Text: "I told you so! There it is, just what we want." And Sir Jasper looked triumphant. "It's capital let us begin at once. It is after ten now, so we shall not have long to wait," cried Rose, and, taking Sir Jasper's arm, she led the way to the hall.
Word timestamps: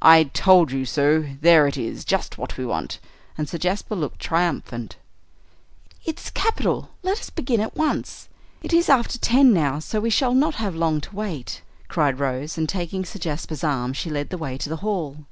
"I 0.00 0.22
told 0.22 0.70
you 0.70 0.84
so! 0.86 1.22
There 1.40 1.66
it 1.66 1.76
is, 1.76 2.04
just 2.04 2.38
what 2.38 2.56
we 2.56 2.64
want." 2.64 3.00
And 3.36 3.48
Sir 3.48 3.58
Jasper 3.58 3.96
looked 3.96 4.20
triumphant. 4.20 4.94
"It's 6.04 6.30
capital 6.30 6.90
let 7.02 7.18
us 7.18 7.30
begin 7.30 7.60
at 7.60 7.74
once. 7.74 8.28
It 8.62 8.72
is 8.72 8.88
after 8.88 9.18
ten 9.18 9.52
now, 9.52 9.80
so 9.80 9.98
we 9.98 10.08
shall 10.10 10.34
not 10.34 10.54
have 10.54 10.76
long 10.76 11.00
to 11.00 11.16
wait," 11.16 11.62
cried 11.88 12.20
Rose, 12.20 12.56
and, 12.56 12.68
taking 12.68 13.04
Sir 13.04 13.18
Jasper's 13.18 13.64
arm, 13.64 13.92
she 13.92 14.08
led 14.08 14.30
the 14.30 14.38
way 14.38 14.56
to 14.56 14.68
the 14.68 14.76
hall. 14.86 15.24